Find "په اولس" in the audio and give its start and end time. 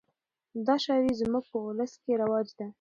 1.51-1.91